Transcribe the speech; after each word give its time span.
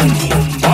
boom, 0.00 0.28
boom, 0.28 0.60
boom. 0.60 0.69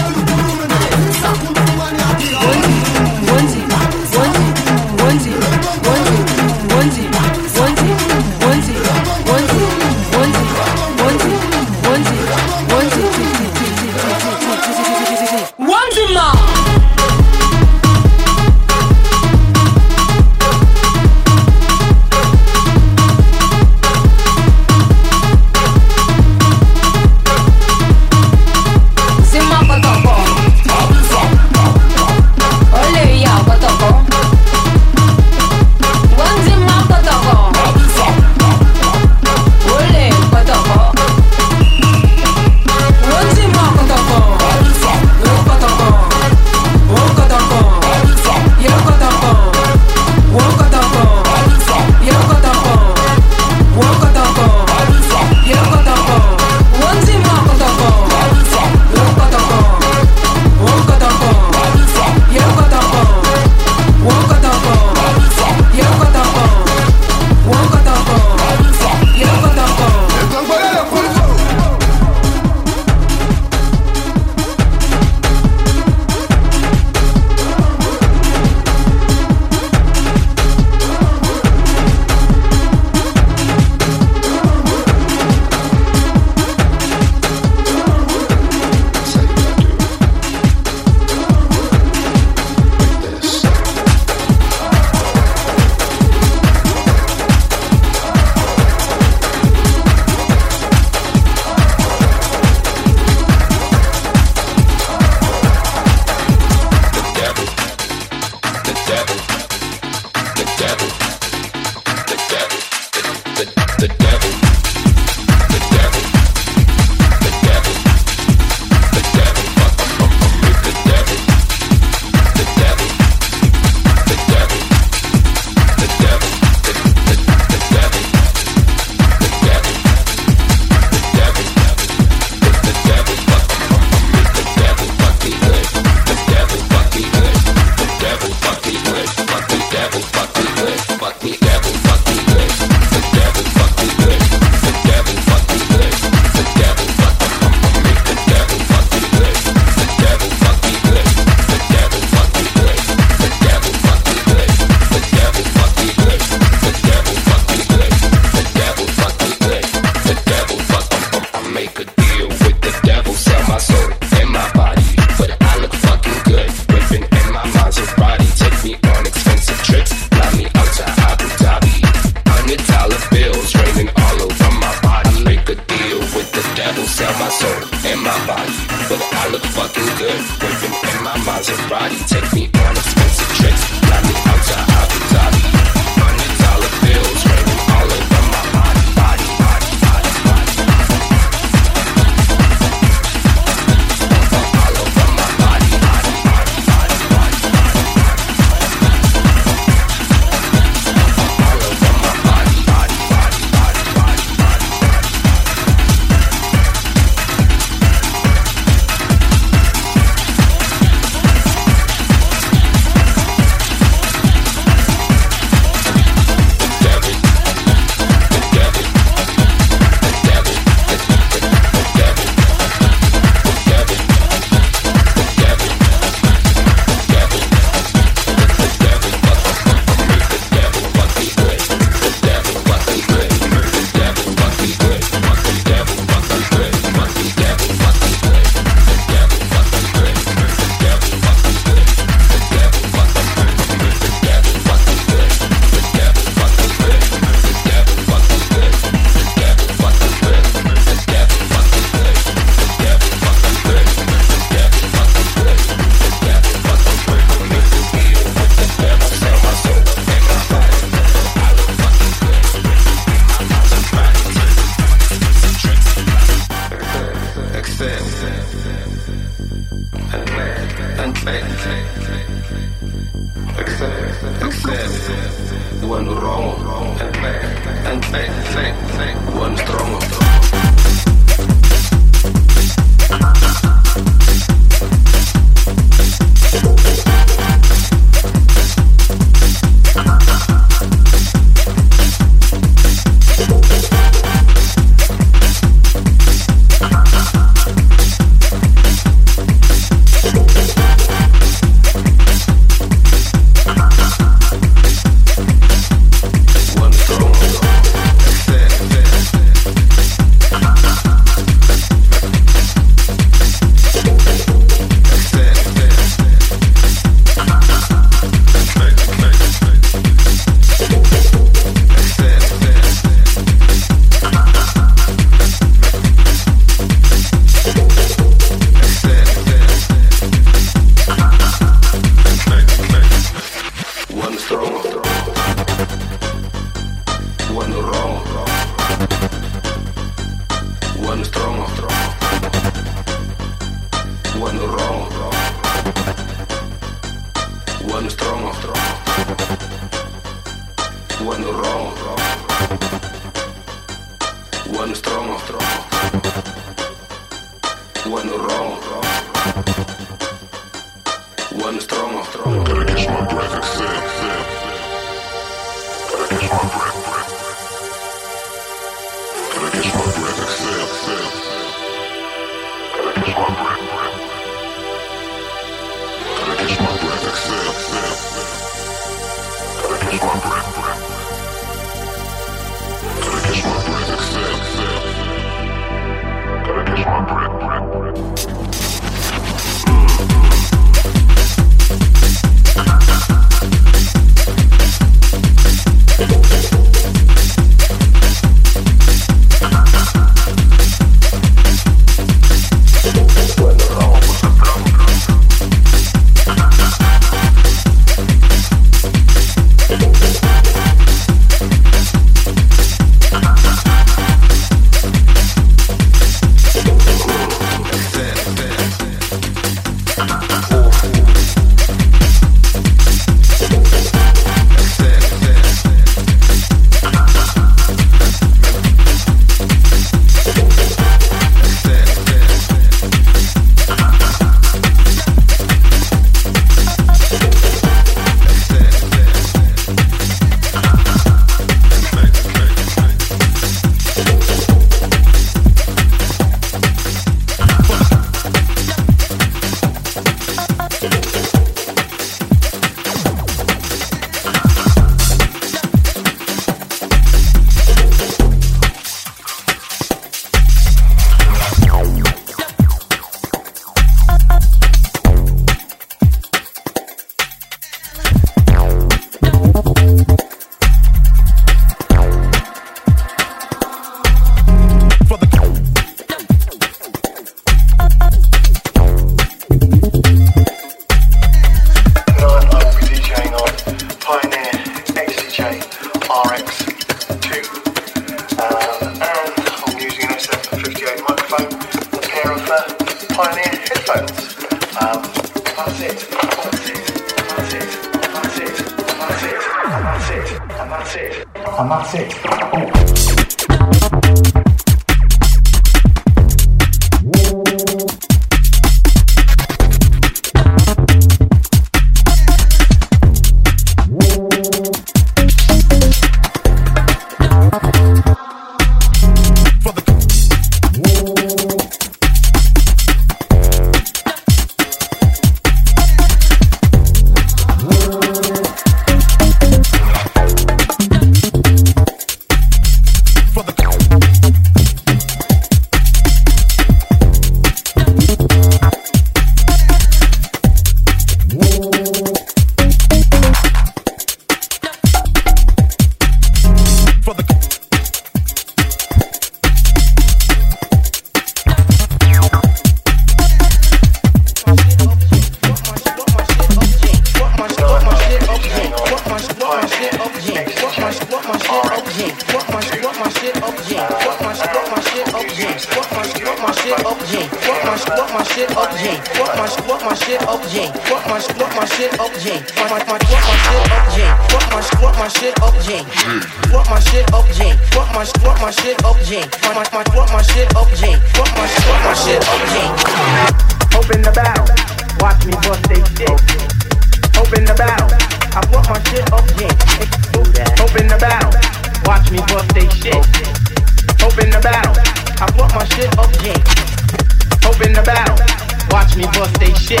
me 599.18 599.24
bust 599.32 599.58
they 599.58 599.74
shit. 599.74 600.00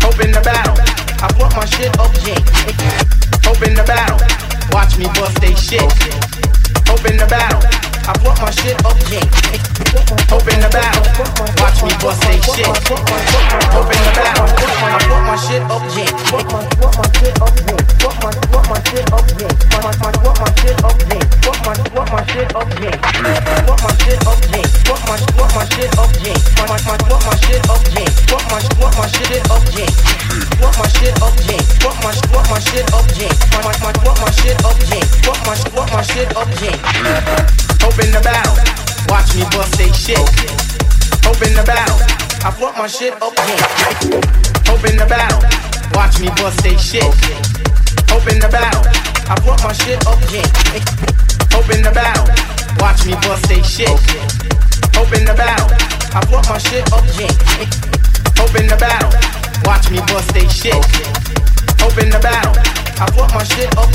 Hope 0.00 0.20
in 0.20 0.30
the 0.30 0.40
battle, 0.40 0.76
I 1.20 1.26
put 1.34 1.50
my 1.56 1.64
shit 1.64 1.90
up, 1.98 2.14
yeah. 2.22 2.38
Hope 3.42 3.60
in 3.66 3.74
the 3.74 3.82
battle, 3.82 4.18
watch 4.70 4.96
me 4.96 5.06
bust 5.18 5.40
they 5.40 5.54
shit. 5.54 5.82
Hope 6.86 7.04
in 7.10 7.16
the 7.16 7.26
battle. 7.28 7.93
I 8.04 8.12
brought 8.20 8.36
my 8.36 8.50
shit 8.52 8.76
up. 8.84 8.92
Open 10.28 10.60
the 10.60 10.68
battle. 10.68 11.08
Watch 11.56 11.80
me 11.80 11.88
bust 12.04 12.20
they 12.28 12.36
shit. 12.52 12.68
Open 12.68 13.96
the 13.96 14.12
battle. 14.12 14.44
I 14.44 15.00
brought 15.08 15.24
my 15.24 15.36
shit 15.40 15.64
up. 15.72 15.80
Yeah. 15.96 16.12
Brought 16.28 16.52
my 16.52 17.08
shit 17.16 17.32
up. 17.40 17.48
Yeah. 17.64 17.80
Brought 18.04 18.20
my 18.20 18.28
brought 18.52 18.68
my 18.68 18.76
shit 18.92 19.08
up. 19.08 19.24
Yeah. 19.40 19.56
Brought 19.64 19.88
my 19.88 19.92
shit 19.96 20.36
my 22.12 22.20
shit 22.28 22.52
up. 22.52 22.68
Yeah. 22.76 22.92
Brought 23.64 23.80
my 23.80 23.96
shit 23.96 24.20
my 25.56 25.64
shit 25.72 25.96
up. 25.96 26.12
Yeah. 26.20 26.36
Brought 26.60 26.76
my 26.76 26.92
brought 27.08 27.24
my 27.24 27.34
shit 27.40 27.64
up. 27.72 27.80
Yeah. 27.88 28.04
Brought 28.28 28.44
my 28.52 28.60
brought 28.76 28.96
my 29.00 29.06
shit 29.16 29.48
up. 29.48 29.64
Yeah. 29.72 29.88
Brought 30.60 30.76
my 30.76 30.92
shit 30.92 31.16
my 32.52 32.60
shit 32.60 32.84
up. 32.92 33.08
Yeah. 33.16 33.32
Brought 33.48 33.80
my 33.80 33.92
brought 34.04 34.20
my 34.20 34.30
shit 34.36 34.60
up. 34.60 34.76
Yeah. 34.92 35.00
Brought 35.24 35.40
my 35.46 35.56
brought 35.72 35.88
my 35.88 36.02
shit 36.04 36.36
up. 36.36 36.48
Yeah. 36.60 37.63
Open 37.84 38.10
the 38.10 38.20
battle. 38.24 38.56
Watch 39.12 39.36
me 39.36 39.44
bust 39.52 39.76
they 39.76 39.92
shit. 39.92 40.18
Open 41.28 41.52
the 41.52 41.62
battle. 41.68 42.00
I 42.40 42.50
fought 42.50 42.76
my 42.76 42.88
shit 42.88 43.12
up. 43.20 43.36
Open 44.72 44.96
the 44.96 45.06
battle. 45.06 45.40
Watch 45.92 46.18
me 46.18 46.28
bust 46.40 46.64
they 46.64 46.76
shit. 46.76 47.04
Open 48.10 48.40
the 48.40 48.48
battle. 48.48 48.84
I 49.28 49.36
fought 49.44 49.62
my 49.62 49.72
shit 49.72 50.00
up. 50.08 50.16
Open 51.52 51.82
the 51.84 51.92
battle. 51.92 52.26
Watch 52.80 53.04
me 53.06 53.14
bust 53.20 53.48
they 53.48 53.62
shit. 53.62 53.92
Open 54.96 55.24
the 55.28 55.34
battle. 55.36 55.68
I 56.16 56.24
fought 56.24 56.48
my 56.48 56.58
shit 56.58 56.88
up. 56.90 57.04
Open 58.40 58.66
the 58.66 58.76
battle. 58.80 59.12
Watch 59.68 59.90
me 59.90 60.00
bust 60.08 60.32
they 60.32 60.48
shit. 60.48 60.74
Open 61.84 62.08
the 62.08 62.18
battle. 62.18 62.56
I 62.96 63.06
fought 63.12 63.32
my 63.34 63.44
shit 63.44 63.68
up. 63.76 63.92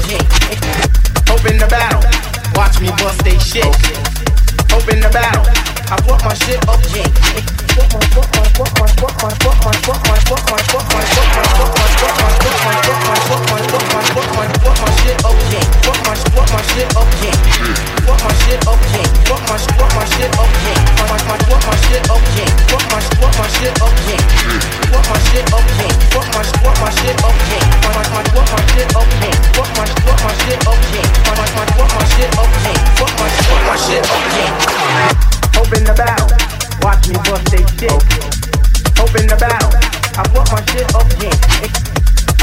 Open 1.33 1.57
the 1.57 1.67
battle 1.67 2.28
watch 2.59 2.81
me 2.81 2.89
bust 2.97 3.23
they 3.23 3.39
shit. 3.39 3.65
Open 4.75 4.99
the 4.99 5.09
bow, 5.13 5.43
I 5.89 5.95
brought 6.05 6.25
my 6.25 6.33
shit 6.33 6.59
up, 6.67 6.81
yeah. 6.93 7.58
Open 35.59 35.83
the 35.83 35.93
bow, 35.93 36.58
watch 36.81 37.07
me 37.07 37.15
bust 37.25 37.45
they 37.51 37.63
shit. 37.77 37.91
Open 38.99 39.25
the 39.27 39.37
bow, 39.39 39.65
I 40.19 40.23
put 40.27 40.45
my 40.51 40.59
shit 40.71 40.87
up, 40.95 41.07
yeah. 41.19 41.33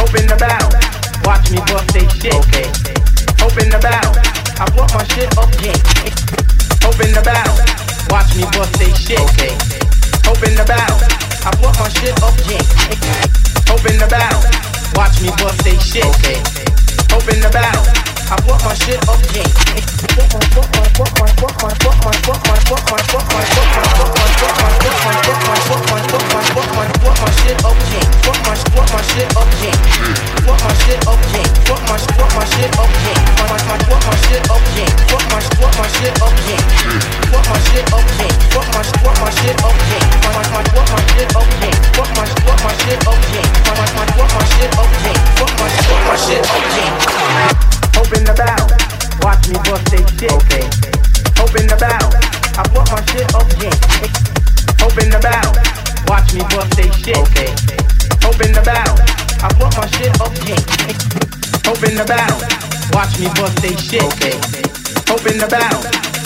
Open 0.03 0.25
the 0.27 0.37
bow, 0.37 0.67
watch 1.25 1.51
me 1.51 1.59
bust 1.69 1.89
they 1.93 2.07
shit. 2.19 2.35
Okay. 2.35 2.69
Open 3.45 3.69
the 3.71 3.79
bow, 3.79 4.09
I 4.59 4.65
put 4.73 4.89
my 4.95 5.05
shit 5.13 5.31
up, 5.37 5.51
yeah. 5.61 5.77
Open 6.89 7.13
the 7.13 7.23
bow, 7.23 7.51
watch 8.11 8.35
me 8.37 8.45
bust 8.57 8.73
they 8.79 8.93
shit. 8.95 9.21
Okay. 9.33 9.53
Open 10.29 10.53
the 10.57 10.65
bow, 10.65 10.93
I 11.45 11.51
put 11.57 11.73
my 11.79 11.89
shit 12.01 12.17
up, 12.23 12.37
yeah. 12.49 12.65
Open 13.73 13.97
the 14.01 14.09
bow, 14.09 14.37
watch 14.97 15.21
me 15.21 15.31
bust 15.39 15.63
they 15.65 15.77
shit. 15.79 16.05
Okay. 16.19 16.41
Open 17.15 17.41
the 17.41 17.51
bow, 17.53 18.16
I 18.29 18.35
want 18.45 18.65
my 18.65 18.75
shit 18.75 19.07
you 45.77 45.83
put 45.87 46.09
my 46.09 46.17
shit 46.17 46.43
yeah. 47.39 47.86
Open 47.97 48.23
the 48.25 48.35
bow, 48.37 48.63
watch 49.25 49.49
me 49.49 49.57
bust 49.65 49.87
they 49.91 50.05
shit. 50.17 50.33
Okay. 50.33 50.65
Open 51.43 51.67
the 51.67 51.77
bow, 51.77 52.05
I 52.57 52.63
put 52.69 52.87
my 52.93 53.01
shit 53.13 53.29
up, 53.35 53.49
yeah. 53.61 53.73
Open 54.85 55.11
the 55.11 55.21
bow, 55.21 55.53
watch 56.09 56.33
me 56.35 56.43
bust 56.53 56.73
they 56.77 56.91
shit. 57.03 57.17
Okay. 57.17 57.51
Open 58.25 58.53
the 58.53 58.63
bow, 58.63 58.93
I 59.43 59.49
put 59.57 59.73
my 59.77 59.87
shit 59.97 60.13
up, 60.21 60.33
yeah. 60.45 60.61
Open 61.71 61.95
the 61.97 62.05
bow, 62.05 62.35
watch 62.93 63.19
me 63.19 63.29
bust 63.37 63.61
they 63.63 63.75
shit. 63.77 64.03
Okay. 64.03 64.37
Open 65.13 65.39
the 65.39 65.49
bow, 65.49 65.77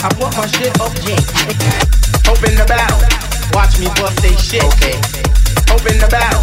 I 0.03 0.09
put 0.15 0.31
my 0.37 0.45
shit 0.47 0.73
up, 0.79 0.93
yeah. 1.05 1.19
Open 2.31 2.55
the 2.55 2.65
bow, 2.67 2.95
watch 3.53 3.79
me 3.79 3.87
bust 3.99 4.21
they 4.21 4.35
shit. 4.35 4.63
Okay. 4.75 4.97
Open 5.71 5.97
the 5.97 6.07
bow, 6.11 6.35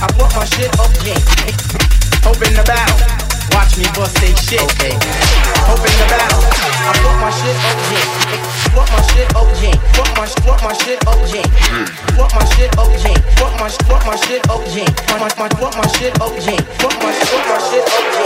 I 0.00 0.06
put 0.12 0.30
my 0.36 0.44
shit 0.44 0.70
up, 0.78 0.92
yeah. 1.04 1.20
Open 2.28 2.52
the 2.56 2.64
bow, 2.64 3.33
watch 3.54 3.78
me 3.78 3.86
bust 3.94 4.18
they 4.20 4.34
shit. 4.34 4.60
Okay. 4.60 4.94
Open 5.70 5.92
the 5.96 6.06
bow, 6.10 6.42
I 6.84 6.92
put 7.00 7.16
my 7.22 7.30
shit 7.30 7.56
up, 7.56 7.78
yeah. 7.88 8.06
Put 8.74 8.86
my 8.92 9.00
shit 9.08 9.30
up, 9.32 9.48
yeah. 9.62 9.72
Put 9.94 10.10
my 10.18 10.26
put 10.44 10.58
my 10.60 10.72
shit 10.82 11.00
up, 11.06 11.20
yeah. 11.32 11.46
Put 12.18 12.30
my 12.34 12.44
shit 12.52 12.70
up, 12.76 12.90
yeah. 13.00 13.16
Put 13.38 13.52
my 13.56 13.68
put 13.88 14.02
my 14.04 14.16
shit 14.26 14.42
up, 14.50 14.62
yeah. 14.74 14.90
My 15.08 15.30
my 15.38 15.48
put 15.48 15.72
my 15.78 15.86
shit 15.96 16.20
up, 16.20 16.34
yeah. 16.44 16.60
Put 16.82 16.94
my 17.00 17.10
put 17.30 17.42
my 17.48 17.58
shit 17.70 17.86
up, 17.86 18.06
yeah. 18.18 18.23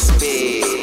Frequency 0.00 0.79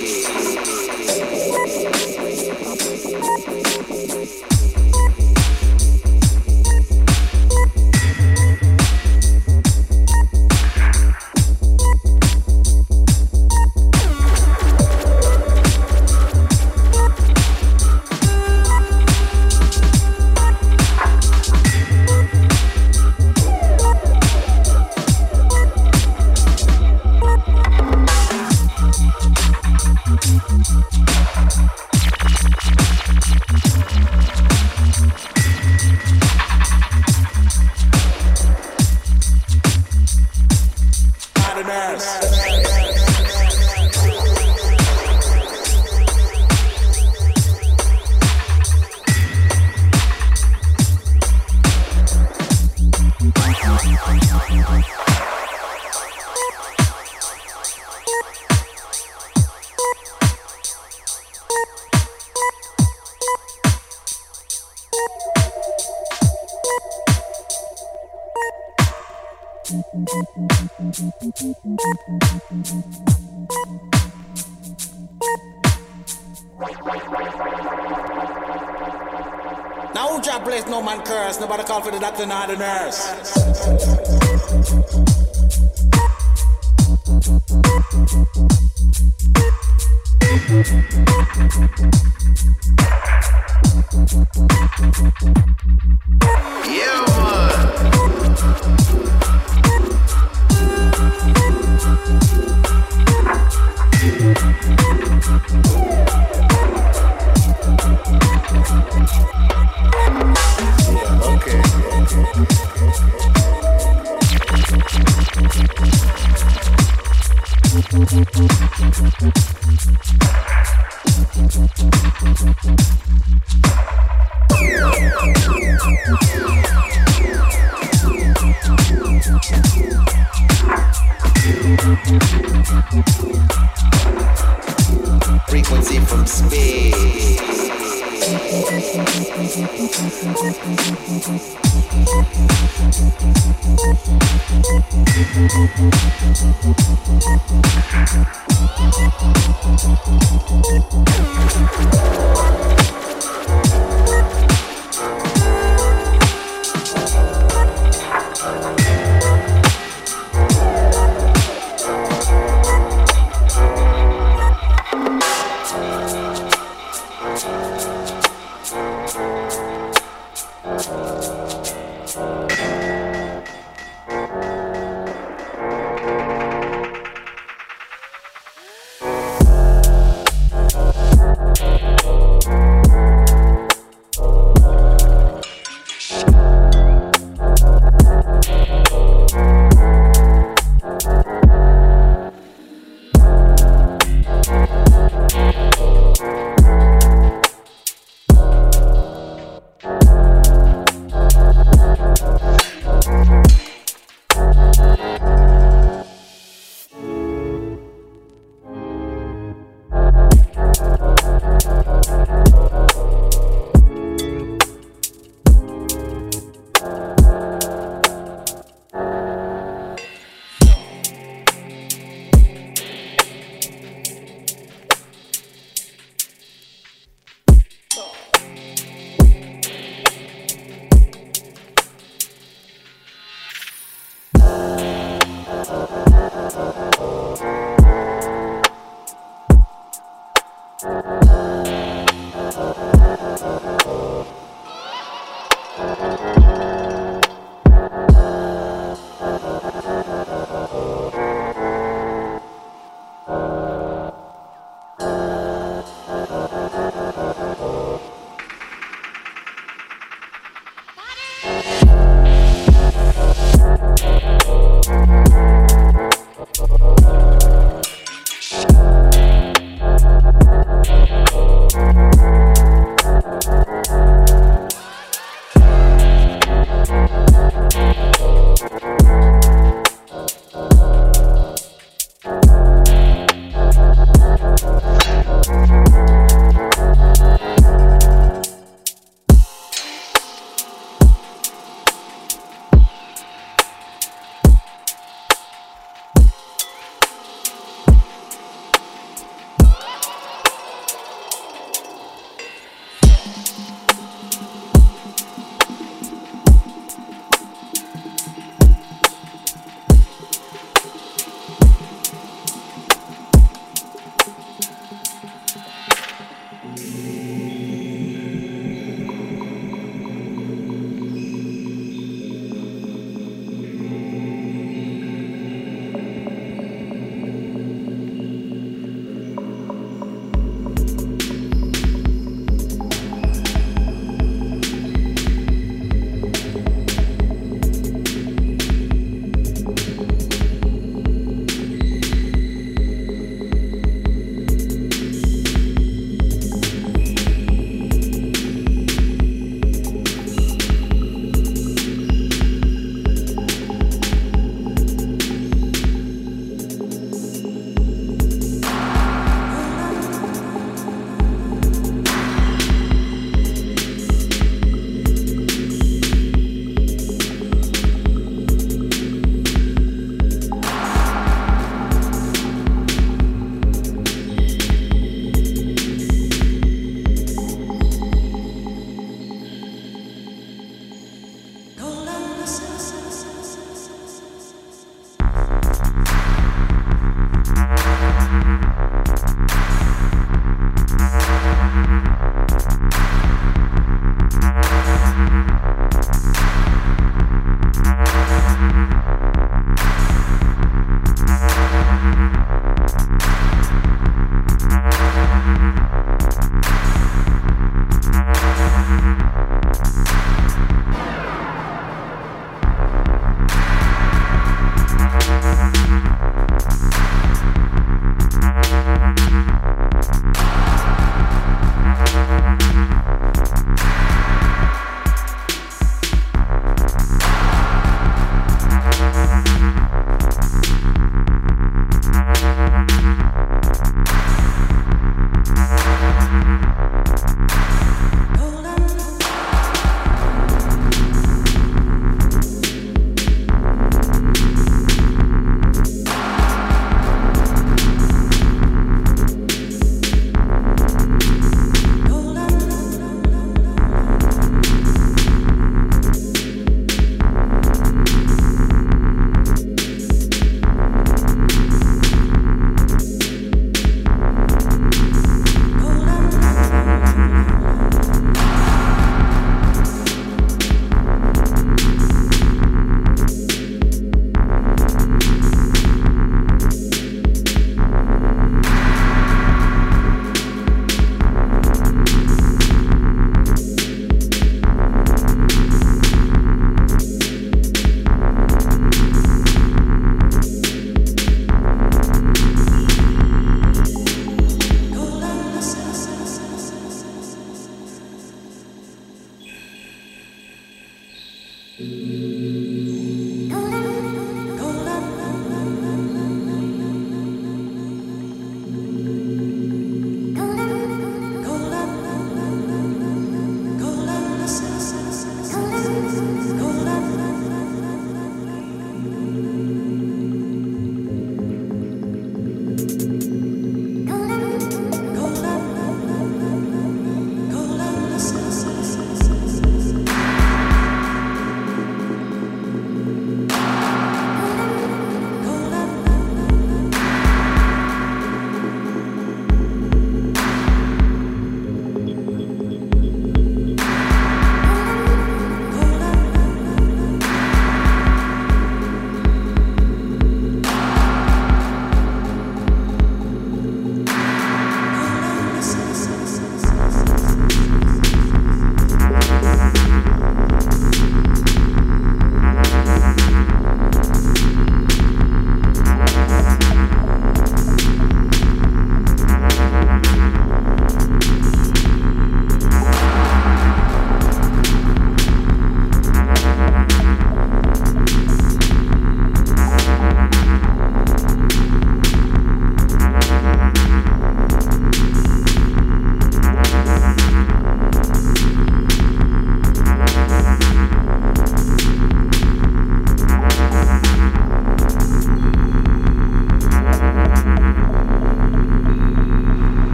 the 81.92 82.00
doctor 82.00 82.26
nor 82.26 82.48
the 82.48 82.58
nurse. 82.58 83.07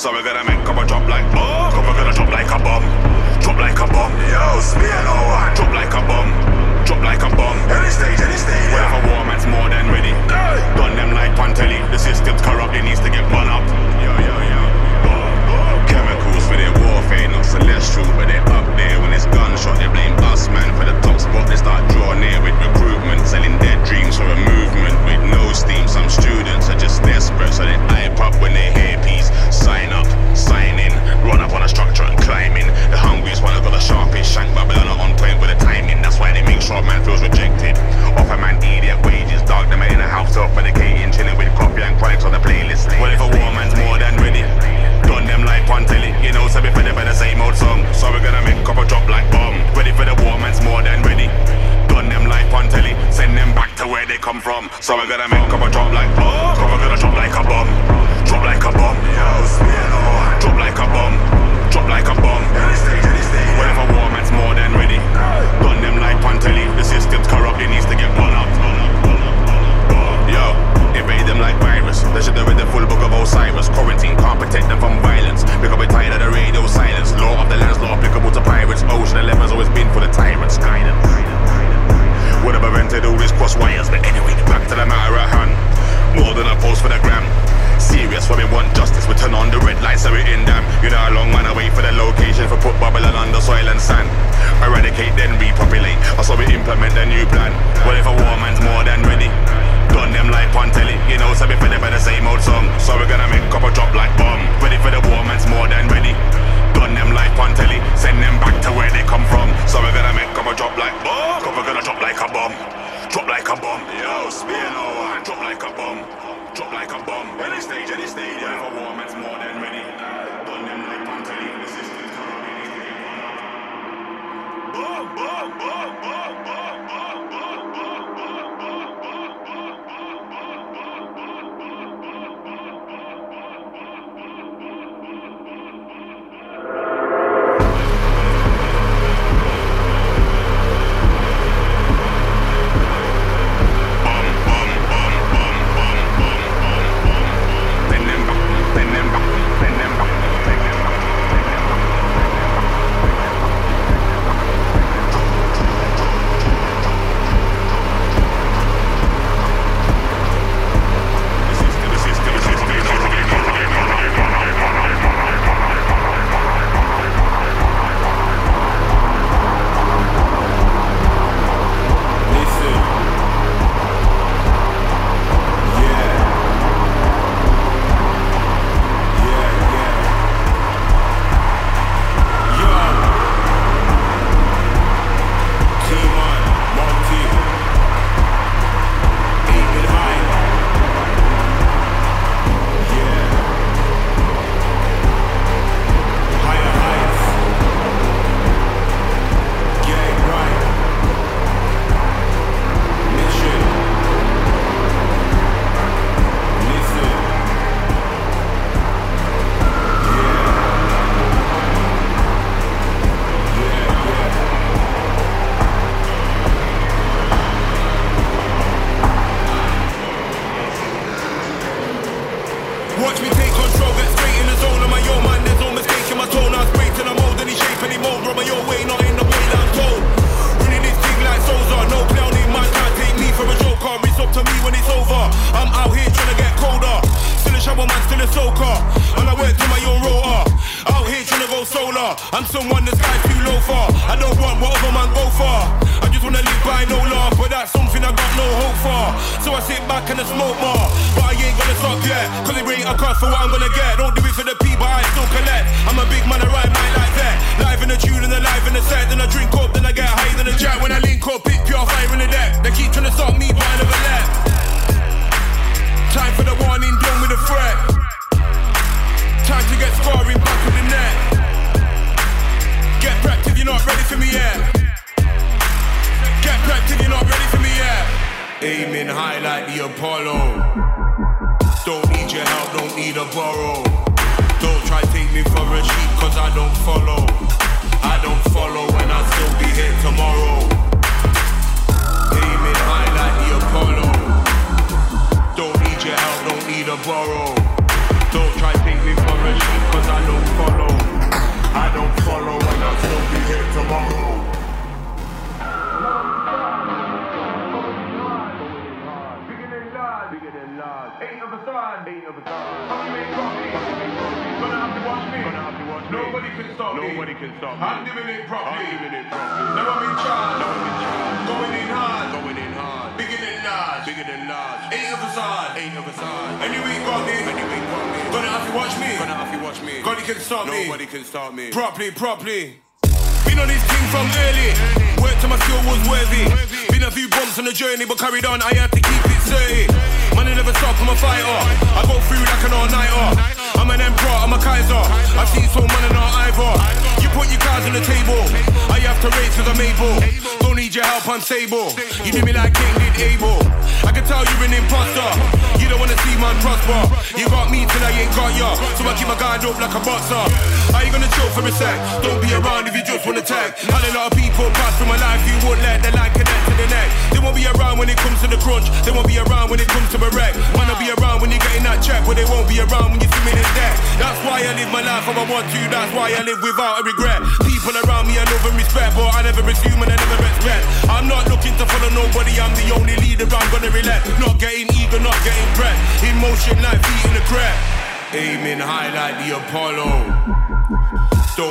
So 0.00 0.10
we're 0.12 0.22
gonna 0.22 0.49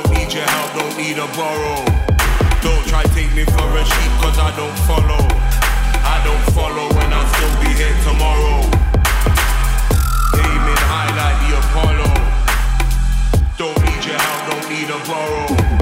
Don't 0.02 0.16
need 0.16 0.32
your 0.32 0.44
help, 0.44 0.72
don't 0.78 0.96
need 0.96 1.18
a 1.18 1.26
borrow. 1.36 1.84
Don't 2.62 2.86
try 2.86 3.02
take 3.12 3.34
me 3.34 3.44
for 3.44 3.68
a 3.76 3.84
sheep, 3.84 4.12
cause 4.22 4.38
I 4.38 4.50
don't 4.56 4.78
follow. 4.88 5.20
I 6.02 6.22
don't 6.24 6.54
follow 6.54 6.88
and 7.00 7.12
I'll 7.12 7.28
still 7.34 7.54
be 7.60 7.68
here 7.76 7.96
tomorrow. 8.08 8.60
Aiming 10.40 10.82
high 10.88 11.12
like 11.20 11.38
the 11.44 11.50
Apollo. 11.60 12.08
Don't 13.58 13.78
need 13.84 14.02
your 14.06 14.16
help, 14.16 14.50
don't 14.50 14.70
need 14.70 14.88
a 14.88 14.98
borrow. 15.06 15.79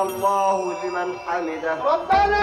سمع 0.00 0.02
الله 0.02 0.72
لمن 0.84 1.18
حمده 1.26 1.74
ربنا 1.84 2.40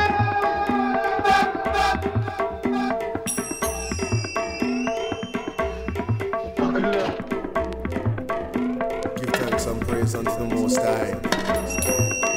Give 9.18 9.30
thanks 9.40 9.65
and 9.65 9.82
praise 9.82 10.15
unto 10.15 10.32
the 10.32 10.45
Most 10.56 10.78
High. 10.78 12.36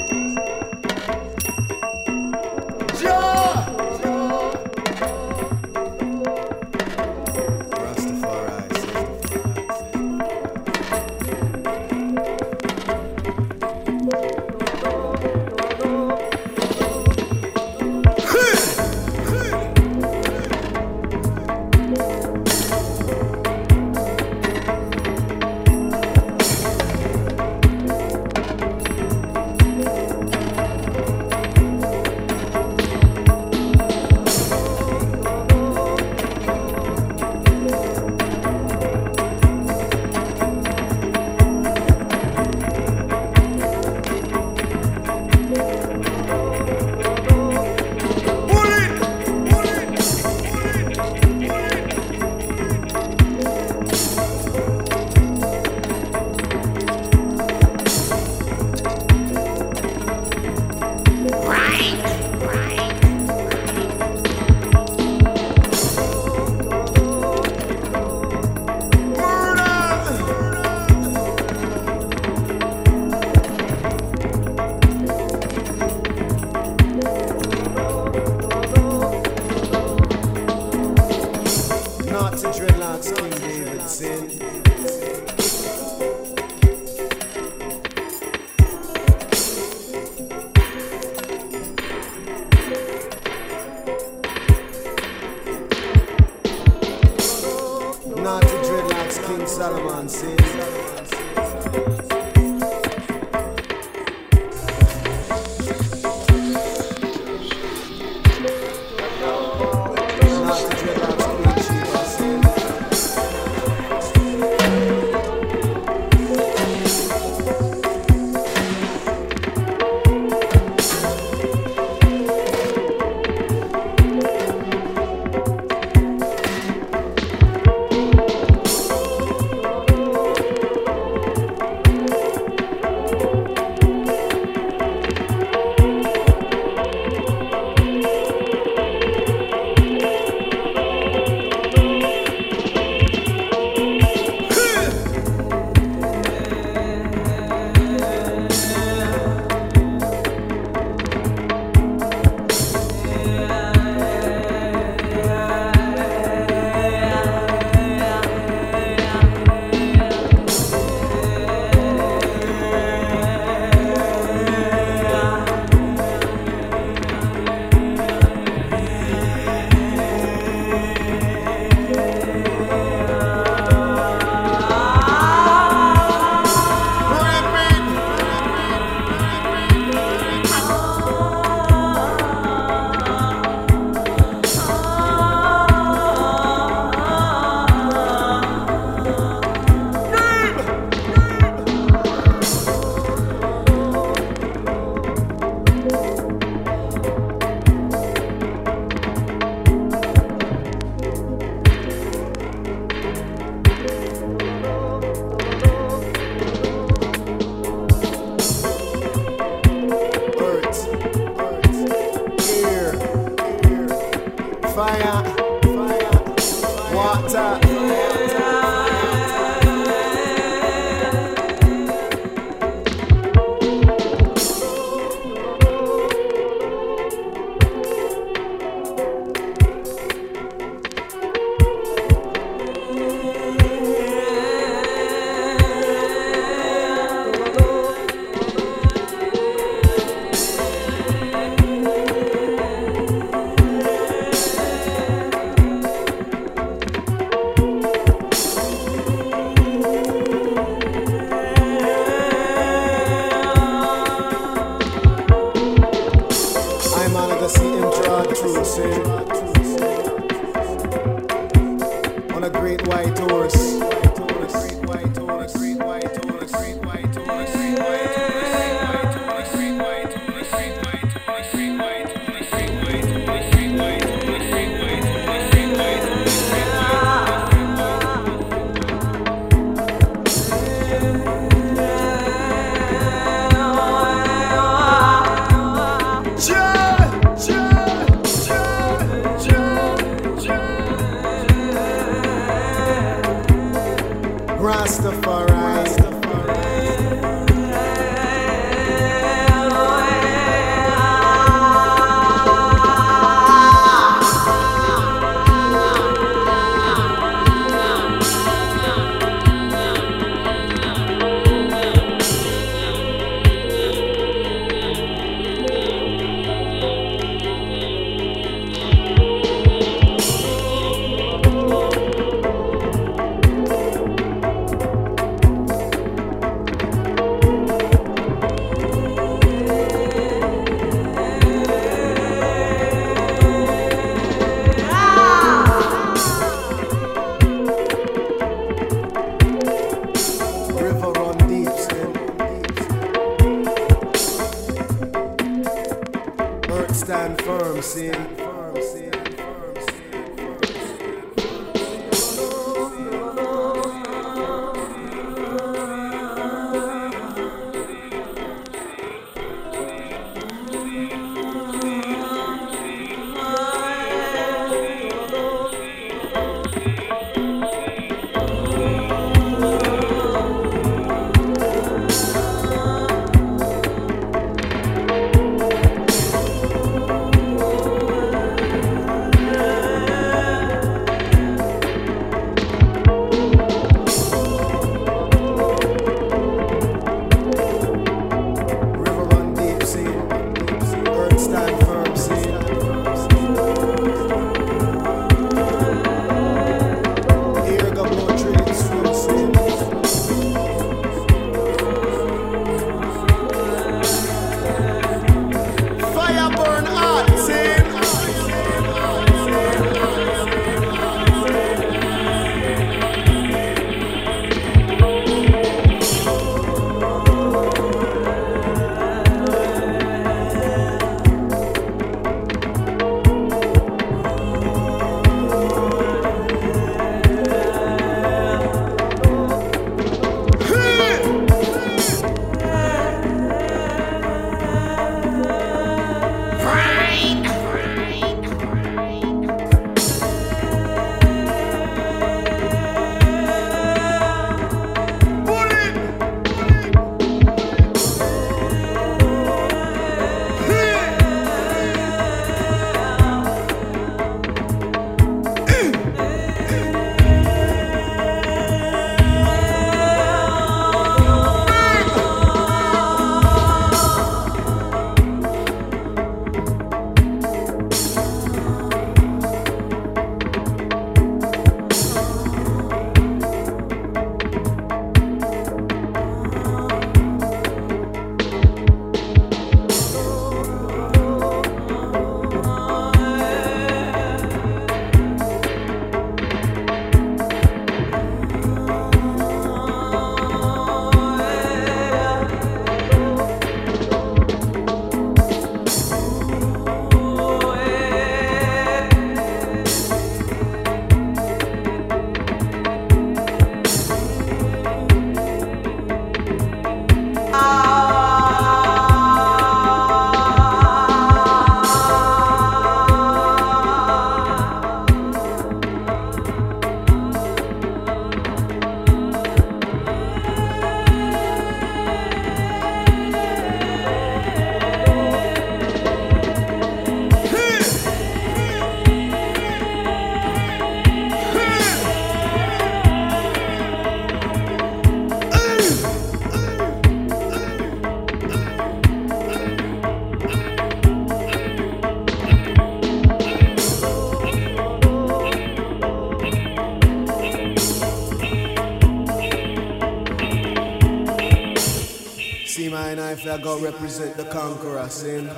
If 553.44 553.52
I 553.52 553.58
go 553.58 553.80
represent 553.80 554.38
the 554.38 554.46
conqueror, 554.46 555.10
see? 555.10 555.50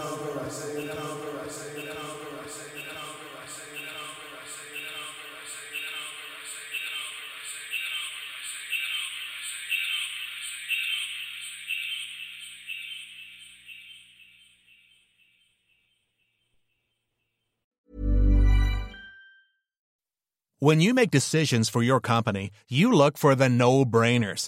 When 20.59 20.79
you 20.79 20.93
make 20.93 21.11
decisions 21.11 21.67
for 21.67 21.83
your 21.83 21.99
company, 21.99 22.49
you 22.69 22.93
look 22.93 23.17
for 23.17 23.35
the 23.35 23.49
no 23.49 23.83
brainers. 23.83 24.47